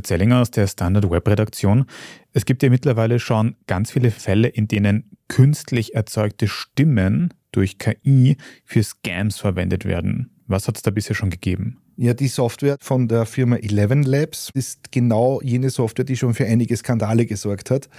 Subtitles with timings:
[0.00, 1.84] Grüße Zellinger aus der Standard Web Redaktion.
[2.32, 8.36] Es gibt ja mittlerweile schon ganz viele Fälle, in denen künstlich erzeugte Stimmen durch KI
[8.64, 10.30] für Scams verwendet werden.
[10.46, 11.78] Was hat es da bisher schon gegeben?
[11.96, 16.46] Ja, die Software von der Firma Eleven Labs ist genau jene Software, die schon für
[16.46, 17.90] einige Skandale gesorgt hat.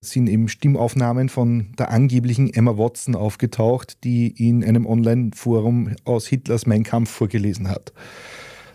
[0.00, 6.28] Es sind eben Stimmaufnahmen von der angeblichen Emma Watson aufgetaucht, die in einem Online-Forum aus
[6.28, 7.92] Hitlers Mein Kampf vorgelesen hat.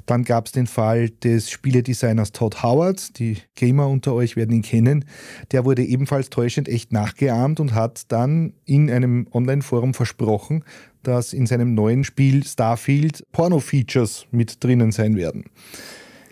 [0.06, 3.18] Dann gab es den Fall des Spieledesigners Todd Howard.
[3.20, 5.06] Die Gamer unter euch werden ihn kennen.
[5.52, 10.64] Der wurde ebenfalls täuschend echt nachgeahmt und hat dann in einem Online-Forum versprochen,
[11.04, 15.46] dass in seinem neuen Spiel Starfield Porno-Features mit drinnen sein werden.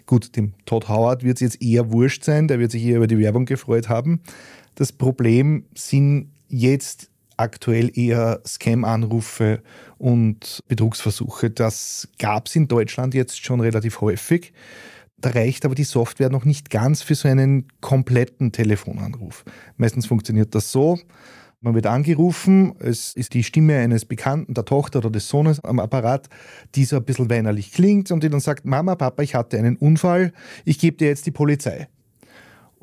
[0.05, 3.07] Gut, dem Todd Howard wird es jetzt eher wurscht sein, der wird sich eher über
[3.07, 4.21] die Werbung gefreut haben.
[4.75, 7.09] Das Problem sind jetzt
[7.43, 9.61] aktuell eher Scam-Anrufe
[9.97, 11.49] und Betrugsversuche.
[11.49, 14.53] Das gab es in Deutschland jetzt schon relativ häufig.
[15.17, 19.45] Da reicht aber die Software noch nicht ganz für so einen kompletten Telefonanruf.
[19.77, 20.97] Meistens funktioniert das so.
[21.61, 25.79] Man wird angerufen, es ist die Stimme eines Bekannten, der Tochter oder des Sohnes am
[25.79, 26.27] Apparat,
[26.75, 29.77] die so ein bisschen weinerlich klingt und die dann sagt, Mama, Papa, ich hatte einen
[29.77, 30.33] Unfall,
[30.65, 31.87] ich gebe dir jetzt die Polizei.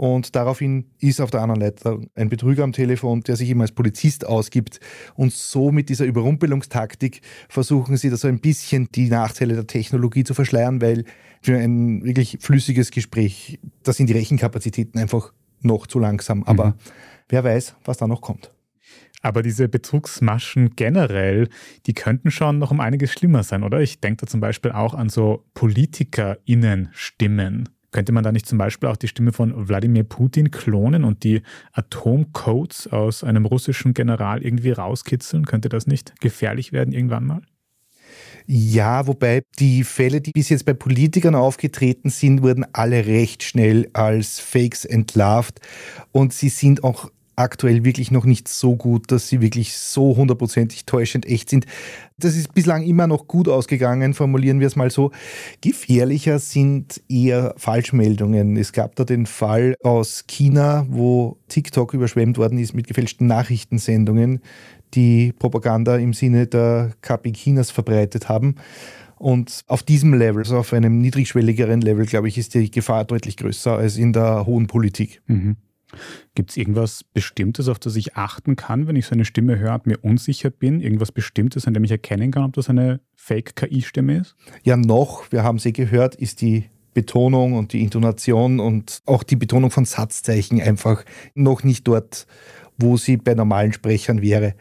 [0.00, 3.72] Und daraufhin ist auf der anderen Leitung ein Betrüger am Telefon, der sich immer als
[3.72, 4.80] Polizist ausgibt.
[5.14, 7.20] Und so mit dieser Überrumpelungstaktik
[7.50, 11.04] versuchen sie da so ein bisschen die Nachteile der Technologie zu verschleiern, weil
[11.42, 16.44] für ein wirklich flüssiges Gespräch, da sind die Rechenkapazitäten einfach noch zu langsam.
[16.44, 16.74] Aber mhm.
[17.28, 18.54] wer weiß, was da noch kommt.
[19.20, 21.50] Aber diese Betrugsmaschen generell,
[21.84, 23.82] die könnten schon noch um einiges schlimmer sein, oder?
[23.82, 27.68] Ich denke da zum Beispiel auch an so PolitikerInnen-Stimmen.
[27.90, 31.42] Könnte man da nicht zum Beispiel auch die Stimme von Wladimir Putin klonen und die
[31.72, 35.44] Atomcodes aus einem russischen General irgendwie rauskitzeln?
[35.44, 37.42] Könnte das nicht gefährlich werden irgendwann mal?
[38.46, 43.88] Ja, wobei die Fälle, die bis jetzt bei Politikern aufgetreten sind, wurden alle recht schnell
[43.92, 45.60] als Fakes entlarvt
[46.12, 47.10] und sie sind auch
[47.40, 51.66] aktuell wirklich noch nicht so gut, dass sie wirklich so hundertprozentig täuschend echt sind.
[52.18, 55.10] Das ist bislang immer noch gut ausgegangen, formulieren wir es mal so.
[55.62, 58.56] Gefährlicher sind eher Falschmeldungen.
[58.56, 64.40] Es gab da den Fall aus China, wo TikTok überschwemmt worden ist mit gefälschten Nachrichtensendungen,
[64.94, 68.56] die Propaganda im Sinne der KP Chinas verbreitet haben.
[69.16, 73.36] Und auf diesem Level, also auf einem niedrigschwelligeren Level, glaube ich, ist die Gefahr deutlich
[73.36, 75.20] größer als in der hohen Politik.
[75.26, 75.56] Mhm.
[76.34, 79.74] Gibt es irgendwas Bestimmtes, auf das ich achten kann, wenn ich so eine Stimme höre
[79.74, 80.80] und mir unsicher bin?
[80.80, 84.36] Irgendwas Bestimmtes, an dem ich erkennen kann, ob das eine Fake-KI-Stimme ist?
[84.62, 89.36] Ja, noch, wir haben sie gehört, ist die Betonung und die Intonation und auch die
[89.36, 92.26] Betonung von Satzzeichen einfach noch nicht dort,
[92.78, 94.54] wo sie bei normalen Sprechern wäre.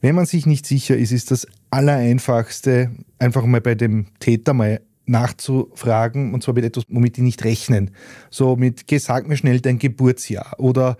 [0.00, 4.80] Wenn man sich nicht sicher ist, ist das Allereinfachste, einfach mal bei dem Täter mal
[5.06, 7.90] nachzufragen, und zwar mit etwas, womit die nicht rechnen.
[8.30, 10.96] So mit, geh, sag mir schnell dein Geburtsjahr oder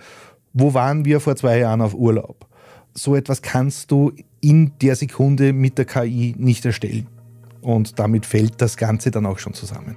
[0.52, 2.46] wo waren wir vor zwei Jahren auf Urlaub?
[2.94, 7.06] So etwas kannst du in der Sekunde mit der KI nicht erstellen.
[7.62, 9.96] Und damit fällt das Ganze dann auch schon zusammen.